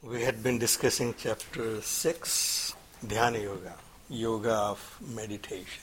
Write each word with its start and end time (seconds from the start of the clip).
We 0.00 0.22
had 0.22 0.44
been 0.44 0.60
discussing 0.60 1.12
chapter 1.18 1.82
6, 1.82 2.74
Dhyana 3.04 3.42
Yoga, 3.42 3.74
Yoga 4.08 4.52
of 4.52 4.98
Meditation. 5.12 5.82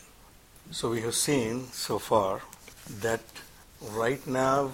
So 0.71 0.89
we 0.89 1.01
have 1.01 1.15
seen 1.15 1.67
so 1.73 1.99
far 1.99 2.39
that 3.01 3.19
right 3.91 4.25
now 4.25 4.71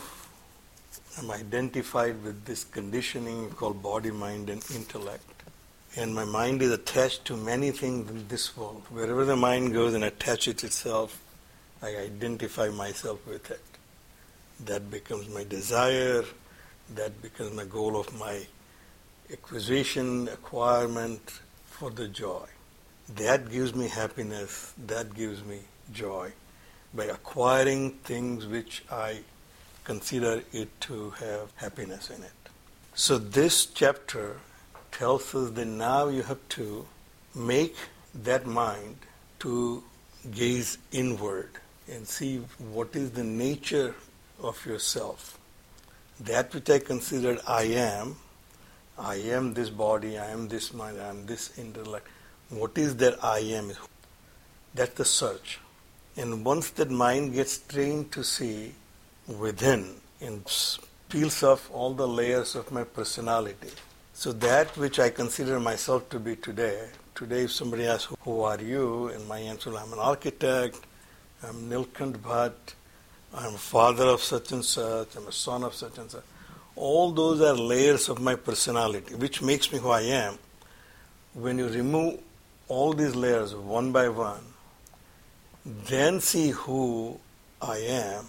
I'm 1.18 1.32
identified 1.32 2.22
with 2.24 2.46
this 2.46 2.64
conditioning 2.66 3.50
called 3.50 3.82
body, 3.82 4.12
mind, 4.12 4.52
and 4.52 4.64
intellect. 4.76 5.26
And 5.96 6.14
my 6.14 6.24
mind 6.24 6.62
is 6.62 6.70
attached 6.70 7.26
to 7.26 7.36
many 7.36 7.72
things 7.72 8.12
in 8.12 8.28
this 8.28 8.56
world. 8.56 8.84
Wherever 8.92 9.26
the 9.26 9.36
mind 9.36 9.74
goes 9.74 9.96
and 9.96 10.04
attaches 10.04 10.64
itself, 10.64 11.20
I 11.82 11.96
identify 11.96 12.70
myself 12.70 13.26
with 13.26 13.50
it. 13.50 13.66
That 14.66 14.92
becomes 14.92 15.28
my 15.30 15.46
desire, 15.46 16.26
that 16.94 17.24
becomes 17.24 17.54
my 17.54 17.66
goal 17.66 18.00
of 18.00 18.14
my 18.20 18.46
acquisition, 19.32 20.28
acquirement 20.28 21.40
for 21.66 21.90
the 21.90 22.08
joy. 22.08 22.48
That 23.16 23.50
gives 23.52 23.74
me 23.76 23.88
happiness, 23.88 24.74
that 24.88 25.14
gives 25.14 25.44
me 25.44 25.60
joy 25.92 26.32
by 26.94 27.06
acquiring 27.06 27.92
things 28.04 28.46
which 28.46 28.84
I 28.92 29.20
consider 29.84 30.44
it 30.52 30.70
to 30.82 31.12
have 31.12 31.52
happiness 31.56 32.10
in 32.10 32.24
it. 32.24 32.32
So 32.94 33.18
this 33.18 33.66
chapter 33.66 34.38
tells 34.92 35.34
us 35.34 35.52
that 35.52 35.66
now 35.66 36.10
you 36.10 36.24
have 36.24 36.48
to 36.50 36.86
make 37.34 37.76
that 38.14 38.46
mind 38.46 38.98
to 39.40 39.84
gaze 40.30 40.78
inward 40.92 41.50
and 41.90 42.08
see 42.08 42.38
what 42.60 42.96
is 42.96 43.12
the 43.12 43.24
nature 43.24 43.96
of 44.42 44.66
yourself. 44.66 45.40
That 46.20 46.54
which 46.54 46.70
I 46.70 46.80
considered 46.80 47.40
I 47.48 47.64
am, 47.64 48.18
I 49.02 49.16
am 49.16 49.56
this 49.56 49.72
body, 49.72 50.20
I 50.20 50.30
am 50.30 50.48
this 50.48 50.76
mind, 50.76 51.02
I 51.02 51.08
am 51.08 51.26
this 51.26 51.58
intellect. 51.58 52.08
What 52.50 52.78
is 52.78 52.98
that 52.98 53.24
I 53.24 53.40
am? 53.40 53.72
That's 54.76 54.94
the 54.94 55.06
search. 55.06 55.60
And 56.16 56.46
once 56.46 56.70
that 56.72 56.92
mind 56.92 57.34
gets 57.34 57.58
trained 57.58 58.12
to 58.12 58.24
see 58.24 58.74
within 59.28 59.96
and 60.22 60.44
peels 61.10 61.42
off 61.42 61.72
all 61.74 61.96
the 61.96 62.08
layers 62.08 62.54
of 62.54 62.72
my 62.72 62.84
personality, 62.84 63.72
so 64.14 64.34
that 64.34 64.78
which 64.78 65.00
I 65.00 65.10
consider 65.10 65.60
myself 65.60 66.08
to 66.12 66.20
be 66.20 66.36
today, 66.36 66.90
today 67.16 67.46
if 67.46 67.54
somebody 67.54 67.88
asks, 67.88 68.14
Who 68.22 68.42
are 68.42 68.62
you? 68.62 69.08
and 69.08 69.28
my 69.28 69.40
answer, 69.40 69.76
I'm 69.76 69.94
an 69.94 70.00
architect, 70.00 70.80
I'm 71.42 71.72
Nilkant 71.72 72.18
Bhatt, 72.18 72.76
I'm 73.34 73.56
a 73.56 73.58
father 73.58 74.06
of 74.06 74.22
such 74.22 74.52
and 74.52 74.64
such, 74.64 75.16
I'm 75.16 75.26
a 75.26 75.32
son 75.32 75.64
of 75.64 75.74
such 75.74 75.98
and 75.98 76.12
such 76.12 76.24
all 76.76 77.12
those 77.12 77.42
are 77.42 77.54
layers 77.54 78.10
of 78.10 78.22
my 78.22 78.36
personality, 78.36 79.16
which 79.16 79.42
makes 79.42 79.72
me 79.72 79.80
who 79.80 79.90
I 79.90 80.02
am. 80.02 80.38
When 81.34 81.58
you 81.58 81.68
remove 81.68 82.20
all 82.68 82.94
these 82.94 83.16
layers 83.16 83.54
one 83.54 83.92
by 83.92 84.10
one, 84.10 84.44
then 85.66 86.20
see 86.20 86.50
who 86.50 87.20
I 87.62 87.78
am 87.78 88.26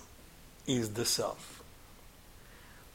is 0.67 0.91
the 0.91 1.05
self. 1.05 1.63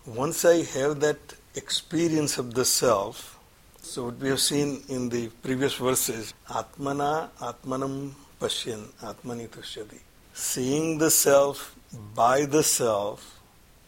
Once 0.06 0.46
I 0.46 0.64
have 0.64 1.00
that 1.02 1.20
experience 1.56 2.38
of 2.38 2.54
the 2.54 2.64
self, 2.64 3.40
so 3.82 4.06
what 4.06 4.20
we 4.20 4.30
have 4.30 4.40
seen 4.40 4.84
in 4.90 5.10
the 5.10 5.28
previous 5.42 5.76
verses, 5.76 6.34
Atmana 6.50 7.30
Atmanam 7.40 8.12
Pashyan 8.40 8.86
Atmani. 9.02 9.50
Seeing 10.34 10.98
the 10.98 11.10
self 11.10 11.76
by 12.14 12.46
the 12.46 12.64
self 12.64 13.37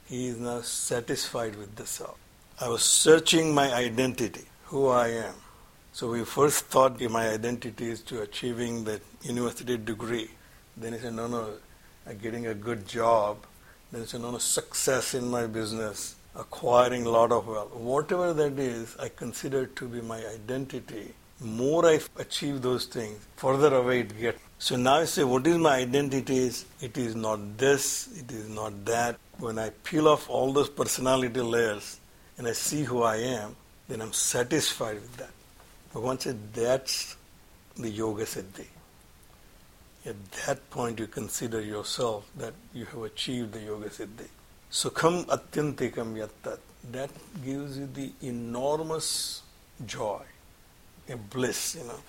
he 0.10 0.28
is 0.28 0.40
now 0.40 0.62
satisfied 0.62 1.56
with 1.56 1.76
the 1.76 1.86
self. 1.86 2.18
I 2.60 2.68
was 2.68 2.84
searching 2.84 3.54
my 3.54 3.72
identity, 3.72 4.46
who 4.66 4.88
I 4.88 5.10
am. 5.10 5.36
So 5.94 6.10
we 6.10 6.26
first 6.26 6.66
thought 6.66 7.00
my 7.00 7.30
identity 7.30 7.90
is 7.90 8.02
to 8.04 8.22
achieving 8.22 8.84
that 8.86 9.02
university 9.22 9.78
degree. 9.78 10.32
Then 10.76 10.94
he 10.94 11.00
said, 11.00 11.14
no, 11.14 11.28
no, 11.28 11.54
getting 12.22 12.48
a 12.48 12.56
good 12.56 12.88
job. 12.88 13.38
Then 13.92 14.02
he 14.02 14.08
said, 14.08 14.22
no, 14.22 14.32
no, 14.32 14.40
success 14.40 15.14
in 15.14 15.30
my 15.30 15.46
business, 15.46 16.16
acquiring 16.36 17.06
a 17.06 17.10
lot 17.10 17.32
of 17.32 17.48
wealth. 17.48 17.74
Whatever 17.76 18.34
that 18.34 18.58
is, 18.58 18.98
I 19.00 19.10
consider 19.10 19.68
to 19.68 19.88
be 19.88 20.02
my 20.02 20.26
identity. 20.26 21.14
More 21.42 21.86
I 21.86 22.00
achieve 22.18 22.62
those 22.62 22.86
things, 22.86 23.20
further 23.38 23.76
away 23.76 24.02
it 24.02 24.20
gets. 24.20 24.40
So 24.58 24.76
now 24.76 24.96
I 24.96 25.06
say, 25.06 25.24
what 25.24 25.46
is 25.48 25.58
my 25.58 25.78
identity? 25.78 26.52
It 26.82 26.98
is 26.98 27.16
not 27.16 27.58
this, 27.58 28.10
it 28.20 28.32
is 28.32 28.50
not 28.50 28.86
that. 28.86 29.18
When 29.40 29.58
I 29.58 29.70
peel 29.70 30.08
off 30.08 30.30
all 30.30 30.52
those 30.54 30.70
personality 30.70 31.42
layers 31.42 32.00
and 32.38 32.48
I 32.48 32.52
see 32.52 32.84
who 32.84 33.04
I 33.04 33.18
am, 33.18 33.56
then 33.88 34.02
I'm 34.02 34.14
satisfied 34.14 34.96
with 34.96 35.18
that. 35.18 35.32
Bhagavan 35.94 36.22
said 36.22 36.54
that's 36.54 37.16
the 37.76 37.90
yoga 37.90 38.26
siddhi. 38.26 38.68
At 40.06 40.32
that 40.46 40.70
point, 40.70 41.00
you 41.00 41.08
consider 41.08 41.62
yourself 41.62 42.30
that 42.38 42.54
you 42.74 42.86
have 42.86 43.04
achieved 43.04 43.54
the 43.54 43.62
yoga 43.62 43.90
siddhi. 43.90 44.28
Sukham 44.72 45.26
atyantikam 45.26 46.16
yattat. 46.16 46.60
That 46.92 47.10
gives 47.44 47.78
you 47.78 47.88
the 47.88 48.12
enormous 48.22 49.42
joy, 49.86 50.22
a 51.10 51.18
bliss, 51.18 51.76
you 51.76 51.84
know 51.84 52.00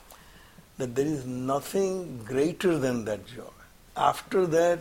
that 0.80 0.94
there 0.94 1.06
is 1.06 1.26
nothing 1.26 2.24
greater 2.24 2.78
than 2.78 3.04
that 3.04 3.26
joy. 3.26 3.56
After 3.96 4.46
that, 4.46 4.78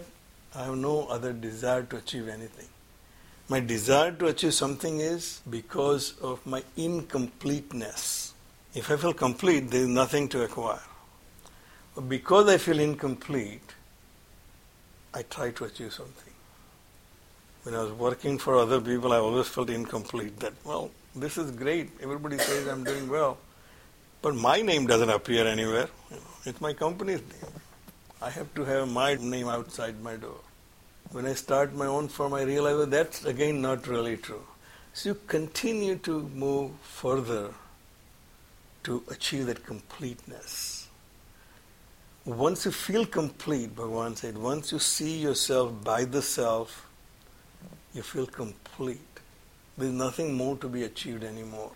I 0.56 0.66
have 0.66 0.76
no 0.76 1.08
other 1.08 1.32
desire 1.32 1.84
to 1.84 1.98
achieve 1.98 2.28
anything. 2.28 2.68
My 3.48 3.60
desire 3.60 4.12
to 4.12 4.28
achieve 4.28 4.54
something 4.54 5.00
is 5.00 5.42
because 5.50 6.18
of 6.22 6.46
my 6.46 6.64
incompleteness. 6.78 8.34
If 8.74 8.92
I 8.92 8.98
feel 8.98 9.14
complete, 9.14 9.72
there 9.72 9.82
is 9.82 9.88
nothing 9.88 10.28
to 10.30 10.44
acquire. 10.44 10.82
But 11.96 12.08
because 12.10 12.48
I 12.48 12.58
feel 12.58 12.80
incomplete, 12.80 13.74
I 15.14 15.24
try 15.24 15.52
to 15.52 15.66
achieve 15.66 15.94
something. 15.94 16.34
When 17.64 17.76
I 17.76 17.82
was 17.84 17.92
working 17.92 18.38
for 18.38 18.56
other 18.56 18.80
people, 18.80 19.12
I 19.14 19.18
always 19.18 19.48
felt 19.48 19.70
incomplete. 19.70 20.40
That, 20.40 20.54
well, 20.64 20.92
this 21.16 21.38
is 21.38 21.52
great. 21.52 21.90
Everybody 22.02 22.38
says 22.38 22.68
I'm 22.68 22.84
doing 22.84 23.10
well. 23.10 23.38
But 24.22 24.36
my 24.36 24.62
name 24.62 24.86
doesn't 24.86 25.10
appear 25.10 25.48
anywhere. 25.48 25.90
It's 26.46 26.62
my 26.62 26.74
company's 26.74 27.22
name. 27.22 27.59
I 28.22 28.30
have 28.30 28.54
to 28.56 28.66
have 28.66 28.90
my 28.90 29.16
name 29.16 29.48
outside 29.48 30.02
my 30.02 30.18
door. 30.18 30.42
When 31.12 31.26
I 31.26 31.34
start 31.34 31.74
my 31.74 31.86
own 31.86 32.10
firm, 32.10 32.34
I 32.34 32.42
realize 32.44 32.78
that 32.78 32.92
that's 32.92 33.26
again 33.26 33.62
not 33.62 33.88
really 33.88 34.18
true. 34.18 34.44
So 34.94 35.10
you 35.10 35.18
continue 35.28 35.96
to 35.98 36.24
move 36.36 36.72
further 36.82 37.54
to 38.84 39.04
achieve 39.10 39.46
that 39.46 39.66
completeness. 39.66 40.88
Once 42.26 42.66
you 42.66 42.72
feel 42.72 43.06
complete, 43.06 43.76
Bhagavan 43.76 44.18
said, 44.18 44.38
once 44.38 44.72
you 44.72 44.80
see 44.80 45.18
yourself 45.18 45.84
by 45.84 46.04
the 46.04 46.22
self, 46.22 46.88
you 47.94 48.02
feel 48.02 48.28
complete. 48.28 49.00
There's 49.78 49.94
nothing 49.94 50.34
more 50.34 50.58
to 50.58 50.68
be 50.68 50.84
achieved 50.84 51.24
anymore. 51.24 51.72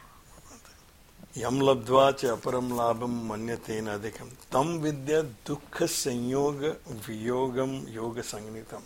यम 1.38 1.60
लब्ध्वा 1.68 2.10
च 2.10 2.24
अपरम 2.34 2.76
लाभम 2.76 3.18
मन्यतेन 3.30 3.88
अधिकम 3.88 4.28
तम 4.52 4.76
विद्या 4.84 5.22
दुख 5.46 5.82
संयोग 5.96 6.62
वियोगम 7.08 7.76
योग 7.94 8.20
संगनितम 8.34 8.82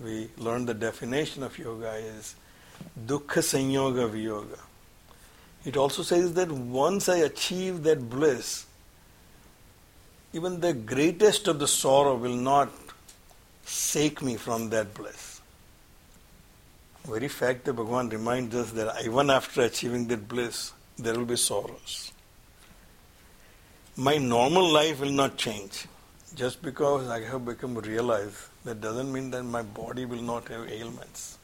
we 0.00 0.28
learned 0.38 0.66
the 0.66 0.74
definition 0.74 1.42
of 1.42 1.58
yoga 1.58 1.92
is 1.92 2.34
dukkha 3.06 3.42
sanyoga 3.42 4.08
viyoga. 4.10 4.58
It 5.64 5.76
also 5.76 6.02
says 6.02 6.32
that 6.34 6.50
once 6.50 7.08
I 7.08 7.18
achieve 7.18 7.82
that 7.82 8.08
bliss, 8.08 8.64
even 10.32 10.60
the 10.60 10.72
greatest 10.72 11.48
of 11.48 11.58
the 11.58 11.68
sorrow 11.68 12.16
will 12.16 12.36
not 12.36 12.70
shake 13.66 14.22
me 14.22 14.36
from 14.36 14.70
that 14.70 14.94
bliss. 14.94 15.40
Very 17.04 17.28
fact 17.28 17.64
that 17.64 17.76
Bhagavan 17.76 18.10
reminds 18.10 18.54
us 18.54 18.70
that 18.72 19.04
even 19.04 19.28
after 19.28 19.62
achieving 19.62 20.06
that 20.08 20.28
bliss, 20.28 20.72
there 20.97 21.15
will 21.15 21.25
be 21.25 21.35
sorrows. 21.35 22.11
My 23.97 24.17
normal 24.17 24.71
life 24.71 24.99
will 24.99 25.11
not 25.11 25.37
change. 25.37 25.87
Just 26.35 26.61
because 26.61 27.07
I 27.09 27.21
have 27.21 27.45
become 27.45 27.75
realized, 27.77 28.37
that 28.65 28.81
doesn't 28.81 29.11
mean 29.11 29.31
that 29.31 29.43
my 29.43 29.61
body 29.61 30.05
will 30.05 30.21
not 30.21 30.47
have 30.49 30.69
ailments 30.69 31.37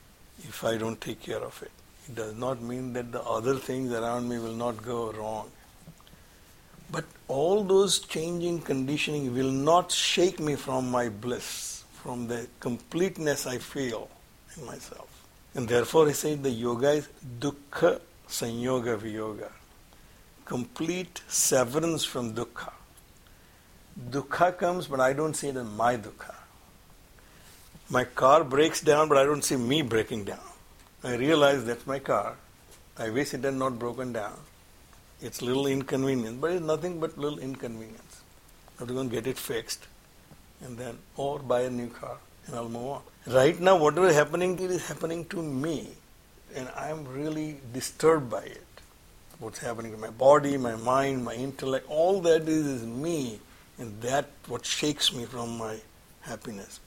if 0.44 0.64
I 0.64 0.78
don't 0.78 1.00
take 1.00 1.22
care 1.22 1.40
of 1.40 1.62
it. 1.64 1.72
It 2.10 2.16
does 2.16 2.36
not 2.36 2.62
mean 2.62 2.94
that 2.94 3.12
the 3.12 3.22
other 3.22 3.56
things 3.56 3.94
around 3.94 4.28
me 4.28 4.38
will 4.40 4.56
not 4.56 4.84
go 4.84 5.12
wrong. 5.12 5.50
But 6.92 7.06
all 7.30 7.64
those 7.64 8.00
changing 8.00 8.62
conditioning 8.62 9.34
will 9.34 9.52
not 9.52 9.92
shake 9.92 10.40
me 10.40 10.56
from 10.56 10.92
my 10.92 11.08
bliss, 11.08 11.86
from 12.04 12.28
the 12.28 12.48
completeness 12.60 13.48
I 13.48 13.60
feel 13.60 14.10
in 14.58 14.66
myself. 14.66 15.08
And 15.54 15.68
therefore 15.68 16.08
he 16.08 16.14
said 16.14 16.44
the 16.44 16.50
yoga 16.50 16.92
is 16.92 17.08
dukkha 17.40 18.02
sanyoga 18.32 18.98
viyoga. 18.98 19.50
Complete 20.46 21.22
severance 21.28 22.04
from 22.04 22.34
dukkha. 22.34 22.72
Dukkha 24.10 24.58
comes, 24.58 24.88
but 24.88 25.00
I 25.00 25.14
don't 25.14 25.36
see 25.36 25.50
it 25.50 25.58
as 25.58 25.66
my 25.66 25.98
dukkha. 25.98 26.36
My 27.90 28.06
car 28.06 28.44
breaks 28.44 28.82
down, 28.82 29.10
but 29.10 29.18
I 29.18 29.26
don't 29.26 29.44
see 29.44 29.58
me 29.58 29.82
breaking 29.82 30.24
down. 30.24 30.48
I 31.04 31.16
realize 31.16 31.66
that's 31.66 31.86
my 31.86 32.00
car. 32.00 32.38
I 32.98 33.10
wish 33.10 33.34
it 33.34 33.44
had 33.44 33.56
not 33.56 33.78
broken 33.78 34.14
down. 34.14 34.38
It's 35.22 35.42
little 35.42 35.68
inconvenient, 35.68 36.40
but 36.40 36.52
it's 36.52 36.64
nothing 36.64 37.00
but 37.00 37.18
little 37.18 37.40
inconvenience. 37.40 38.22
I 38.78 38.86
have 38.86 38.88
to 38.88 39.04
get 39.06 39.28
it 39.28 39.38
fixed, 39.38 39.88
and 40.62 40.78
then 40.78 40.98
or 41.18 41.40
buy 41.40 41.62
a 41.62 41.70
new 41.70 41.90
car, 41.90 42.18
and 42.48 42.56
I'll 42.56 42.70
move 42.70 42.86
on. 42.86 43.02
Right 43.28 43.60
now, 43.60 43.78
whatever 43.78 44.08
is 44.08 44.16
happening, 44.16 44.58
it 44.58 44.72
is 44.72 44.88
happening 44.88 45.26
to 45.26 45.44
me, 45.44 45.90
and 46.56 46.70
I'm 46.76 47.08
really 47.08 47.58
disturbed 47.74 48.30
by 48.30 48.44
it. 48.44 48.68
What's 49.40 49.60
happening 49.60 49.92
to 49.92 49.98
my 49.98 50.10
body, 50.10 50.58
my 50.58 50.76
mind, 50.76 51.26
my 51.26 51.34
intellect, 51.34 51.86
all 51.90 52.22
that 52.22 52.48
is 52.48 52.66
is 52.68 52.86
me, 52.86 53.40
and 53.78 54.00
that 54.02 54.30
what 54.48 54.66
shakes 54.66 55.14
me 55.14 55.26
from 55.26 55.58
my 55.58 55.78
happiness. 56.22 56.80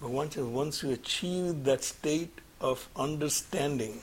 But 0.00 0.10
once, 0.10 0.36
once 0.36 0.82
you 0.82 0.90
achieve 0.90 1.64
that 1.64 1.84
state 1.84 2.38
of 2.60 2.88
understanding 2.96 4.00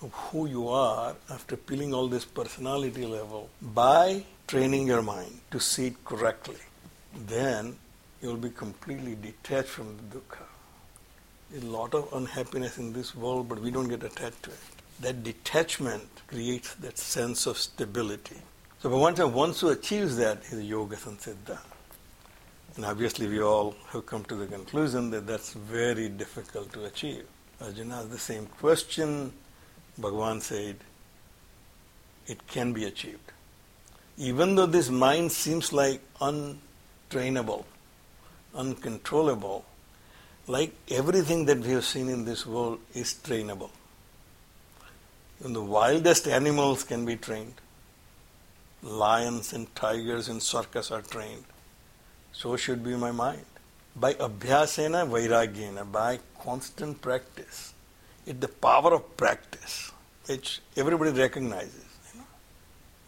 of 0.00 0.12
who 0.12 0.46
you 0.46 0.68
are 0.68 1.16
after 1.28 1.56
peeling 1.56 1.92
all 1.92 2.08
this 2.08 2.24
personality 2.24 3.04
level 3.04 3.50
by 3.60 4.24
training 4.46 4.86
your 4.86 5.02
mind 5.02 5.40
to 5.50 5.60
see 5.60 5.88
it 5.88 6.04
correctly, 6.04 6.56
then 7.26 7.76
you'll 8.22 8.36
be 8.36 8.50
completely 8.50 9.16
detached 9.16 9.68
from 9.68 9.96
the 9.96 10.18
dukkha. 10.18 10.44
A 11.56 11.60
lot 11.64 11.94
of 11.94 12.12
unhappiness 12.12 12.76
in 12.76 12.92
this 12.92 13.14
world, 13.14 13.48
but 13.48 13.60
we 13.60 13.70
don't 13.70 13.88
get 13.88 14.02
attached 14.02 14.42
to 14.42 14.50
it. 14.50 14.58
That 15.00 15.24
detachment 15.24 16.08
creates 16.26 16.74
that 16.74 16.98
sense 16.98 17.46
of 17.46 17.56
stability. 17.56 18.36
So, 18.80 18.90
but 18.90 18.98
once, 18.98 19.18
once 19.18 19.62
you 19.62 19.70
achieves 19.70 20.16
that, 20.18 20.42
is 20.50 20.62
yoga 20.62 20.96
sansiddha. 20.96 21.58
And 22.76 22.84
obviously, 22.84 23.26
we 23.26 23.40
all 23.40 23.74
have 23.92 24.04
come 24.06 24.24
to 24.24 24.36
the 24.36 24.46
conclusion 24.46 25.10
that 25.10 25.26
that's 25.26 25.54
very 25.54 26.08
difficult 26.08 26.72
to 26.74 26.84
achieve. 26.84 27.24
Arjuna 27.60 28.00
asked 28.00 28.10
the 28.10 28.18
same 28.18 28.46
question. 28.46 29.32
Bhagavan 29.98 30.42
said, 30.42 30.76
it 32.26 32.46
can 32.46 32.72
be 32.72 32.84
achieved. 32.84 33.32
Even 34.18 34.54
though 34.54 34.66
this 34.66 34.90
mind 34.90 35.32
seems 35.32 35.72
like 35.72 36.00
untrainable, 36.20 37.64
uncontrollable, 38.54 39.64
like 40.48 40.72
everything 40.90 41.44
that 41.44 41.58
we 41.58 41.72
have 41.72 41.84
seen 41.84 42.08
in 42.08 42.24
this 42.24 42.46
world 42.46 42.80
is 42.94 43.14
trainable. 43.22 43.70
Even 45.40 45.52
the 45.52 45.62
wildest 45.62 46.26
animals 46.26 46.84
can 46.84 47.04
be 47.04 47.16
trained. 47.16 47.54
Lions 48.82 49.52
and 49.52 49.72
tigers 49.74 50.28
in 50.28 50.40
circus 50.40 50.90
are 50.90 51.02
trained. 51.02 51.44
So 52.32 52.56
should 52.56 52.82
be 52.82 52.96
my 52.96 53.12
mind. 53.12 53.44
By 53.94 54.14
abhyasena 54.14 55.06
vairagyena, 55.08 55.90
by 55.92 56.20
constant 56.42 57.02
practice. 57.02 57.74
It's 58.26 58.40
the 58.40 58.48
power 58.48 58.94
of 58.94 59.16
practice, 59.16 59.92
which 60.26 60.60
everybody 60.76 61.10
recognizes. 61.10 61.84
You 62.12 62.20
know? 62.20 62.26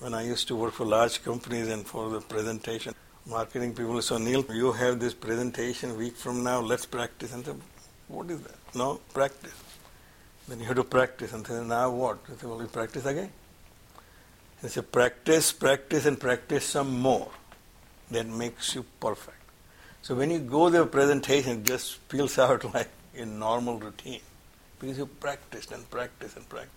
When 0.01 0.15
I 0.15 0.25
used 0.27 0.47
to 0.49 0.57
work 0.57 0.75
for 0.75 0.85
large 0.85 1.23
companies 1.23 1.69
and 1.69 1.87
for 1.87 2.11
the 2.11 2.21
presentation, 2.21 2.95
marketing 3.31 3.73
people 3.75 4.03
say, 4.03 4.19
Neil, 4.19 4.45
you 4.53 4.73
have 4.73 4.99
this 4.99 5.15
presentation 5.15 5.97
week 5.97 6.17
from 6.17 6.43
now, 6.43 6.61
let's 6.61 6.85
practice. 6.85 7.33
And 7.33 7.47
say, 7.47 7.53
what 8.09 8.29
is 8.29 8.41
that? 8.43 8.57
No, 8.75 9.01
practice. 9.15 9.55
Then 10.49 10.59
you 10.59 10.67
have 10.67 10.77
to 10.77 10.85
practice. 10.85 11.33
And 11.33 11.47
say, 11.47 11.63
now 11.63 11.91
what? 11.91 12.19
I 12.29 12.41
say, 12.41 12.47
well, 12.47 12.61
you 12.61 12.67
practice 12.67 13.07
again. 13.07 13.31
They 14.61 14.69
say, 14.69 14.83
practice, 14.83 15.53
practice, 15.53 16.07
and 16.07 16.19
practice 16.19 16.65
some 16.65 17.01
more 17.01 17.31
that 18.11 18.27
makes 18.27 18.75
you 18.75 18.85
perfect. 18.99 19.37
So 20.03 20.17
when 20.17 20.31
you 20.31 20.41
go 20.41 20.67
a 20.67 20.87
presentation, 20.87 21.65
just 21.65 21.97
feels 22.09 22.37
out 22.47 22.65
like 22.75 22.91
a 23.17 23.25
normal 23.25 23.79
routine 23.79 24.21
because 24.81 24.99
you 24.99 25.07
practiced 25.07 25.71
and 25.71 25.89
practiced 25.89 26.37
and 26.37 26.49
practiced. 26.49 26.75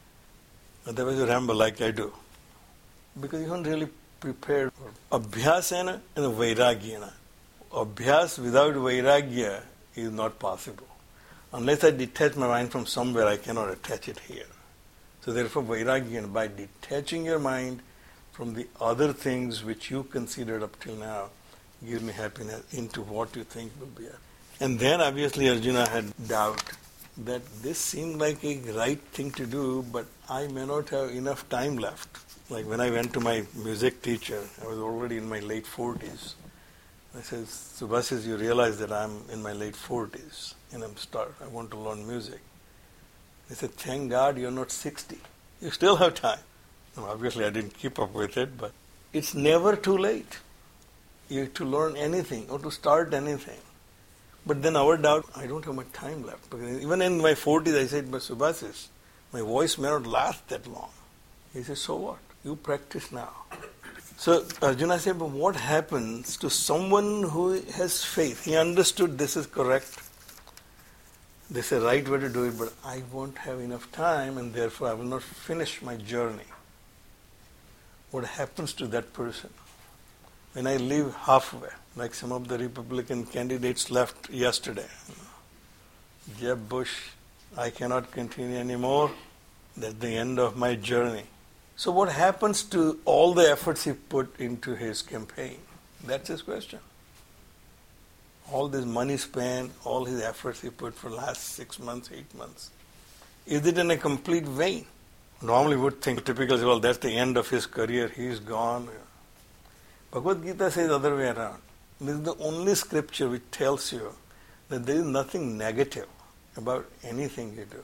Otherwise, 0.86 1.18
you 1.18 1.26
ramble 1.26 1.56
like 1.56 1.82
I 1.82 1.92
do 1.92 2.14
because 3.20 3.42
you 3.42 3.48
haven't 3.48 3.68
really 3.68 3.88
prepared 4.24 4.72
for 4.72 5.20
abhyasena 5.20 6.00
and 6.16 6.26
vairagyana. 6.40 7.12
Abhyas 7.72 8.40
without 8.40 8.74
vairagya 8.76 9.62
is 9.96 10.12
not 10.12 10.40
possible. 10.40 10.88
Unless 11.52 11.84
I 11.84 11.92
detach 11.92 12.36
my 12.38 12.48
mind 12.48 12.72
from 12.72 12.86
somewhere, 12.86 13.28
I 13.28 13.38
cannot 13.38 13.70
attach 13.70 14.08
it 14.08 14.20
here. 14.20 14.52
So 15.26 15.34
therefore, 15.34 15.64
vairagya, 15.64 16.32
by 16.32 16.48
detaching 16.48 17.26
your 17.26 17.40
mind 17.40 17.82
from 18.32 18.54
the 18.54 18.68
other 18.80 19.12
things 19.12 19.64
which 19.64 19.92
you 19.92 20.04
considered 20.04 20.64
up 20.64 20.80
till 20.80 20.96
now, 20.96 21.26
give 21.86 22.02
me 22.02 22.14
happiness 22.14 22.64
into 22.74 23.02
what 23.02 23.36
you 23.36 23.44
think 23.44 23.74
will 23.80 23.88
be. 23.88 24.08
And 24.62 24.80
then 24.80 25.02
obviously 25.02 25.50
Arjuna 25.50 25.90
had 25.90 26.06
doubt 26.28 26.64
that 27.18 27.42
this 27.62 27.78
seemed 27.78 28.20
like 28.22 28.44
a 28.44 28.58
right 28.72 29.02
thing 29.18 29.32
to 29.32 29.46
do, 29.46 29.86
but 29.92 30.06
I 30.30 30.48
may 30.48 30.66
not 30.66 30.90
have 30.90 31.10
enough 31.10 31.48
time 31.50 31.78
left. 31.78 32.20
Like 32.54 32.68
when 32.68 32.82
I 32.82 32.92
went 32.92 33.12
to 33.14 33.20
my 33.20 33.44
music 33.56 34.04
teacher, 34.04 34.40
I 34.62 34.68
was 34.68 34.78
already 34.78 35.18
in 35.18 35.28
my 35.28 35.40
late 35.40 35.66
40s. 35.66 36.36
I 37.18 37.22
said, 37.22 37.46
Subhasis, 37.46 38.28
you 38.28 38.38
realize 38.38 38.78
that 38.78 38.92
I'm 38.92 39.24
in 39.32 39.42
my 39.42 39.54
late 39.54 39.74
40s 39.74 40.54
and 40.72 40.84
I'm 40.84 40.96
start, 40.96 41.34
I 41.44 41.48
want 41.48 41.72
to 41.72 41.78
learn 41.78 42.08
music. 42.08 42.42
He 43.50 43.56
said, 43.56 43.72
thank 43.72 44.12
God 44.12 44.38
you're 44.38 44.52
not 44.52 44.70
60. 44.70 45.18
You 45.62 45.72
still 45.72 45.96
have 45.96 46.14
time. 46.14 46.38
obviously, 46.96 47.44
I 47.44 47.50
didn't 47.50 47.76
keep 47.76 47.98
up 47.98 48.14
with 48.14 48.38
it, 48.38 48.56
but 48.56 48.72
it's 49.14 49.34
never 49.34 49.76
too 49.76 49.98
late 49.98 50.38
you 51.30 51.48
to 51.48 51.66
learn 51.66 51.98
anything 51.98 52.46
or 52.52 52.60
to 52.60 52.70
start 52.70 53.16
anything. 53.16 53.62
But 54.46 54.62
then 54.62 54.76
our 54.76 54.96
doubt, 54.98 55.26
I 55.36 55.48
don't 55.48 55.66
have 55.66 55.74
much 55.74 55.92
time 55.92 56.24
left. 56.24 56.52
Because 56.52 56.84
even 56.84 57.02
in 57.02 57.18
my 57.20 57.34
40s, 57.34 57.76
I 57.76 57.88
said, 57.88 58.12
but 58.12 58.22
Subhasis, 58.22 58.90
my 59.32 59.42
voice 59.42 59.80
may 59.80 59.90
not 59.90 60.06
last 60.06 60.48
that 60.50 60.68
long. 60.68 60.92
He 61.52 61.64
said, 61.64 61.80
so 61.80 61.96
what? 61.96 62.20
You 62.44 62.56
practice 62.56 63.12
now. 63.12 63.32
So 64.18 64.46
Arjuna 64.62 65.00
said, 65.00 65.20
but 65.20 65.30
what 65.30 65.56
happens 65.56 66.38
to 66.38 66.50
someone 66.50 67.24
who 67.24 67.62
has 67.72 68.04
faith? 68.04 68.46
He 68.46 68.56
understood 68.56 69.18
this 69.18 69.36
is 69.36 69.48
correct. 69.48 70.00
This 71.50 71.72
is 71.72 71.82
the 71.82 71.86
right 71.86 72.08
way 72.08 72.20
to 72.20 72.30
do 72.30 72.46
it, 72.46 72.58
but 72.58 72.74
I 72.86 73.04
won't 73.12 73.38
have 73.40 73.60
enough 73.60 73.92
time 73.92 74.38
and 74.38 74.54
therefore 74.54 74.90
I 74.90 74.94
will 74.94 75.06
not 75.06 75.24
finish 75.24 75.82
my 75.82 75.98
journey. 75.98 76.50
What 78.12 78.26
happens 78.26 78.74
to 78.74 78.88
that 78.88 79.14
person? 79.14 79.50
when 80.54 80.68
I 80.68 80.78
leave 80.78 81.14
halfway, 81.16 81.70
like 81.96 82.14
some 82.14 82.32
of 82.32 82.48
the 82.48 82.58
Republican 82.58 83.26
candidates 83.26 83.90
left 83.90 84.30
yesterday. 84.30 84.88
Jeb 86.40 86.70
Bush, 86.70 87.10
I 87.58 87.72
cannot 87.72 88.12
continue 88.12 88.58
anymore. 88.58 89.12
That's 89.76 89.96
the 89.96 90.16
end 90.16 90.40
of 90.40 90.56
my 90.56 90.76
journey. 90.76 91.24
So, 91.84 91.92
what 91.92 92.08
happens 92.08 92.64
to 92.76 92.98
all 93.04 93.34
the 93.34 93.52
efforts 93.52 93.84
he 93.84 93.92
put 93.92 94.40
into 94.40 94.74
his 94.74 95.02
campaign? 95.02 95.58
That's 96.06 96.30
his 96.30 96.42
question. 96.42 96.80
All 98.50 98.70
this 98.70 98.86
money 98.86 99.18
spent, 99.18 99.74
all 99.84 100.06
his 100.06 100.22
efforts 100.22 100.62
he 100.62 100.70
put 100.70 100.94
for 100.94 101.10
last 101.10 101.44
six 101.44 101.80
months, 101.80 102.10
eight 102.16 102.34
months. 102.36 102.72
Is 103.46 103.68
it 103.68 103.78
in 103.78 103.92
a 103.92 103.98
complete 103.98 104.46
vain? 104.46 104.86
Normally, 105.42 105.76
would 105.76 106.02
think 106.02 106.24
typically, 106.24 106.64
well, 106.64 106.80
that's 106.80 107.00
the 107.00 107.12
end 107.12 107.36
of 107.36 107.50
his 107.50 107.66
career. 107.66 108.08
He's 108.08 108.40
gone. 108.40 108.88
Bhagavad 110.10 110.42
Gita 110.42 110.72
says 110.72 110.88
the 110.88 110.96
other 110.96 111.18
way 111.18 111.28
around. 111.28 111.62
This 112.00 112.16
is 112.16 112.22
the 112.22 112.38
only 112.38 112.76
scripture 112.76 113.28
which 113.28 113.52
tells 113.52 113.92
you 113.92 114.14
that 114.70 114.86
there 114.86 114.96
is 114.96 115.04
nothing 115.04 115.58
negative 115.58 116.08
about 116.56 116.90
anything 117.04 117.58
you 117.58 117.66
do. 117.66 117.84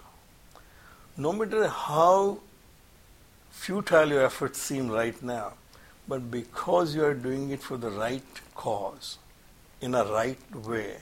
No 1.18 1.34
matter 1.34 1.68
how 1.68 2.40
futile 3.52 4.10
your 4.10 4.24
efforts 4.24 4.62
seem 4.62 4.90
right 4.90 5.22
now, 5.22 5.54
but 6.08 6.32
because 6.32 6.96
you 6.96 7.04
are 7.06 7.14
doing 7.14 7.52
it 7.52 7.62
for 7.62 7.78
the 7.78 7.92
right 7.92 8.24
cause, 8.56 9.18
in 9.82 9.96
a 9.96 10.04
right 10.06 10.56
way, 10.56 10.96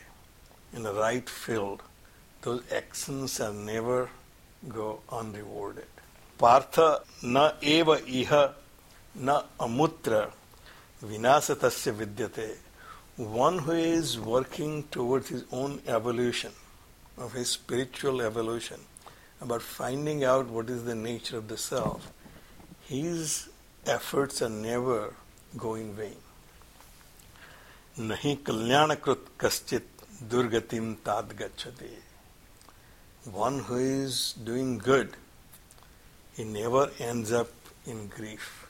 in 0.74 0.84
the 0.84 0.94
right 0.94 1.30
field, 1.30 1.82
those 2.42 2.62
actions 2.72 3.36
shall 3.36 3.54
never 3.54 4.10
go 4.68 5.00
unrewarded. 5.10 5.88
Partha 6.38 7.02
na 7.24 7.54
eva 7.62 7.98
iha 8.02 8.54
na 9.16 9.44
amutra 9.60 10.32
vinasatasya 11.04 11.94
vidyate, 11.94 12.58
one 13.16 13.60
who 13.60 13.72
is 13.72 14.20
working 14.20 14.84
towards 14.92 15.30
his 15.30 15.44
own 15.52 15.82
evolution, 15.88 16.52
of 17.18 17.34
his 17.34 17.50
spiritual 17.50 18.22
evolution, 18.22 18.80
about 19.42 19.62
finding 19.62 20.24
out 20.24 20.48
what 20.48 20.70
is 20.70 20.84
the 20.84 20.96
nature 20.96 21.38
of 21.38 21.48
the 21.48 21.58
self, 21.58 22.12
his 22.88 23.50
efforts 23.86 24.42
are 24.42 24.50
never 24.50 25.14
go 25.58 25.76
in 25.76 25.94
vain. 25.94 26.16
Kalyanakrit 27.98 29.20
kaschit 29.38 29.84
durgatim 30.30 30.98
tad 31.04 31.30
gachati. 31.30 31.90
One 33.32 33.60
who 33.60 33.76
is 33.76 34.34
doing 34.34 34.78
good, 34.78 35.18
he 36.36 36.44
never 36.46 36.90
ends 37.00 37.32
up 37.32 37.50
in 37.86 38.08
grief. 38.08 38.68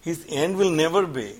His 0.00 0.26
end 0.28 0.56
will 0.56 0.70
never 0.70 1.06
be 1.06 1.36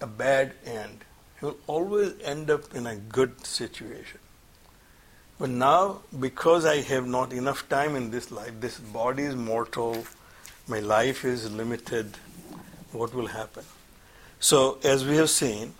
a 0.00 0.06
bad 0.06 0.52
end. 0.64 1.04
He 1.38 1.46
will 1.46 1.58
always 1.66 2.14
end 2.22 2.50
up 2.50 2.74
in 2.74 2.86
a 2.86 2.96
good 2.96 3.44
situation. 3.44 4.20
But 5.38 5.50
now, 5.50 6.00
because 6.18 6.64
I 6.64 6.80
have 6.82 7.06
not 7.06 7.32
enough 7.32 7.68
time 7.68 7.96
in 7.96 8.10
this 8.10 8.30
life, 8.30 8.52
this 8.60 8.78
body 8.78 9.24
is 9.24 9.34
mortal, 9.34 10.06
my 10.68 10.78
life 10.78 11.24
is 11.24 11.52
limited, 11.52 12.16
what 12.92 13.12
will 13.12 13.26
happen? 13.26 13.64
So, 14.38 14.78
as 14.84 15.04
we 15.04 15.16
have 15.16 15.30
seen, 15.30 15.74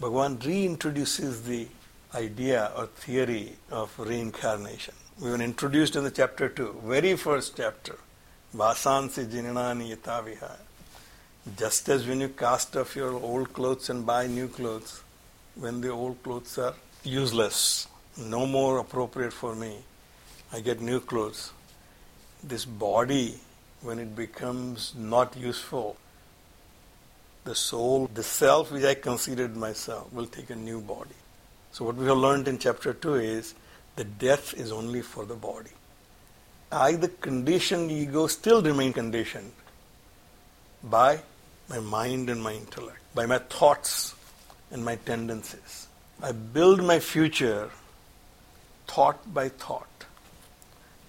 Bhagavan 0.00 0.38
reintroduces 0.38 1.44
the 1.44 1.68
idea 2.14 2.72
or 2.76 2.86
theory 2.86 3.56
of 3.70 3.92
reincarnation. 3.98 4.94
We 5.20 5.30
were 5.30 5.40
introduced 5.40 5.94
in 5.94 6.04
the 6.04 6.10
chapter 6.10 6.48
2, 6.48 6.82
very 6.84 7.14
first 7.16 7.56
chapter. 7.56 7.96
Vasansi 8.56 9.26
jinanani 9.26 9.94
yatavihaya. 9.94 10.56
Just 11.56 11.88
as 11.88 12.06
when 12.06 12.20
you 12.20 12.28
cast 12.28 12.76
off 12.76 12.96
your 12.96 13.12
old 13.12 13.52
clothes 13.52 13.90
and 13.90 14.06
buy 14.06 14.26
new 14.26 14.48
clothes, 14.48 15.02
when 15.56 15.80
the 15.80 15.90
old 15.90 16.22
clothes 16.22 16.56
are 16.58 16.74
useless, 17.04 17.86
no 18.16 18.46
more 18.46 18.78
appropriate 18.78 19.32
for 19.32 19.54
me, 19.54 19.78
I 20.52 20.60
get 20.60 20.80
new 20.80 21.00
clothes. 21.00 21.52
This 22.42 22.64
body, 22.64 23.38
when 23.80 23.98
it 23.98 24.14
becomes 24.14 24.94
not 24.96 25.36
useful, 25.36 25.96
the 27.44 27.54
soul, 27.54 28.08
the 28.12 28.22
self 28.22 28.70
which 28.70 28.84
I 28.84 28.94
considered 28.94 29.56
myself, 29.56 30.12
will 30.12 30.26
take 30.26 30.50
a 30.50 30.56
new 30.56 30.80
body. 30.80 31.14
So, 31.72 31.84
what 31.84 31.96
we 31.96 32.06
have 32.06 32.18
learned 32.18 32.48
in 32.48 32.58
chapter 32.58 32.92
2 32.92 33.14
is 33.14 33.54
that 33.96 34.18
death 34.18 34.54
is 34.54 34.70
only 34.70 35.02
for 35.02 35.24
the 35.24 35.34
body. 35.34 35.70
I, 36.70 36.92
the 36.92 37.08
conditioned 37.08 37.90
ego, 37.90 38.26
still 38.26 38.62
remain 38.62 38.92
conditioned 38.92 39.52
by 40.82 41.20
my 41.68 41.80
mind 41.80 42.30
and 42.30 42.42
my 42.42 42.52
intellect, 42.52 42.98
by 43.14 43.26
my 43.26 43.38
thoughts 43.38 44.14
and 44.70 44.84
my 44.84 44.96
tendencies. 44.96 45.88
I 46.22 46.32
build 46.32 46.82
my 46.82 46.98
future 46.98 47.70
thought 48.92 49.20
by 49.34 49.48
thought 49.48 50.06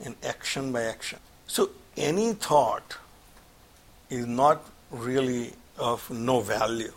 and 0.03 0.15
action 0.33 0.71
by 0.71 0.83
action. 0.83 1.19
So 1.47 1.69
any 1.97 2.33
thought 2.33 2.97
is 4.09 4.25
not 4.25 4.65
really 4.91 5.53
of 5.77 6.09
no 6.09 6.39
value. 6.41 6.93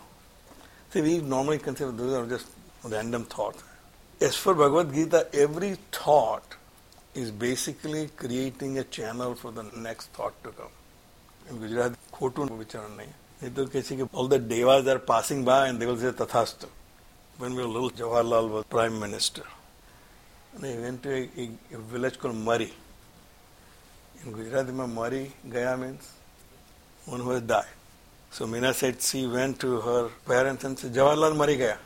See, 0.91 1.01
we 1.01 1.17
normally 1.19 1.59
consider 1.59 1.91
those 1.91 2.13
are 2.13 2.25
just 2.25 2.47
random 2.83 3.25
thoughts. 3.25 3.63
As 4.21 4.35
for 4.35 4.53
Bhagavad 4.53 4.93
Gita, 4.93 5.27
every 5.33 5.77
thought 5.91 6.55
is 7.13 7.31
basically 7.31 8.09
creating 8.15 8.77
a 8.79 8.83
channel 8.83 9.35
for 9.35 9.51
the 9.51 9.63
next 9.87 10.07
thought 10.17 10.35
to 10.43 10.51
come. 10.59 10.73
In 11.49 11.59
Gujarat, 11.61 11.93
ખોટું 12.15 12.47
વિચારણ 12.61 12.95
નહીં 12.99 13.11
એ 13.45 13.49
તો 13.57 14.07
all 14.17 14.27
the 14.33 14.39
devas 14.53 14.87
are 14.93 15.01
passing 15.13 15.41
by, 15.49 15.61
and 15.69 15.79
they 15.79 15.87
will 15.89 15.99
say, 16.03 16.11
will 16.11 16.69
when 17.41 17.55
we 17.55 17.61
were 17.63 17.71
little 17.75 17.91
Jawaharlal 17.99 18.45
was 18.55 18.65
prime 18.75 18.99
minister. 19.05 19.45
And 20.57 20.65
he 20.65 20.77
went 20.79 21.03
to 21.03 21.11
a, 21.13 21.49
a 21.75 21.77
village 21.77 22.17
called 22.17 22.35
Mari. 22.35 22.73
In 24.25 24.31
Gujarati, 24.31 24.71
Mari 24.71 25.31
Gaya 25.47 25.77
means 25.77 26.11
one 27.05 27.19
who 27.19 27.29
has 27.29 27.41
died. 27.41 27.65
So 28.31 28.47
Meena 28.47 28.73
said 28.73 28.99
she 28.99 29.27
went 29.27 29.59
to 29.59 29.79
her 29.81 30.09
parents 30.25 30.63
and 30.63 30.77
said, 30.77 30.93
Jawaharlal 30.93 31.37
Mari 31.37 31.57
Gaya. 31.57 31.77